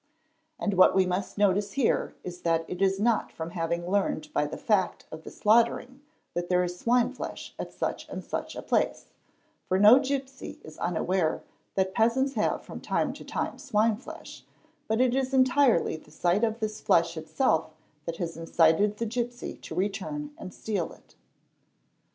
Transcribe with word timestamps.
And 0.57 0.73
what 0.73 0.95
we 0.95 1.05
must 1.05 1.37
notice 1.37 1.73
here 1.73 2.15
is 2.23 2.41
that 2.41 2.65
it 2.67 2.81
is 2.81 2.99
not 2.99 3.31
from 3.31 3.51
having 3.51 3.87
learned 3.87 4.33
by 4.33 4.47
the 4.47 4.57
fact 4.57 5.05
of 5.11 5.23
the 5.23 5.29
slaughtering 5.29 6.01
that 6.33 6.49
there 6.49 6.63
is_ 6.63 6.73
swine 6.83 7.13
flesh 7.13 7.53
at 7.59 7.71
such 7.71 8.09
and 8.09 8.23
such 8.23 8.55
a 8.55 8.63
place, 8.63 9.11
for 9.67 9.77
no 9.77 9.99
gipsy 9.99 10.59
is 10.63 10.79
unaware 10.79 11.43
that' 11.75 11.93
peasants 11.93 12.33
have 12.33 12.63
from 12.63 12.81
time 12.81 13.13
to 13.13 13.23
time 13.23 13.59
swine 13.59 13.95
flesh, 13.95 14.43
but 14.87 14.99
it 14.99 15.13
is 15.13 15.35
entirely 15.35 15.97
the 15.97 16.09
sight_ 16.09 16.41
of 16.47 16.61
this 16.61 16.81
flesh 16.81 17.15
itself 17.15 17.75
that 18.07 18.17
has 18.17 18.35
incited 18.35 18.97
the 18.97 19.05
gipsy 19.05 19.53
to 19.57 19.75
return 19.75 20.31
and 20.39 20.51
steal 20.51 20.91
it. 20.93 21.13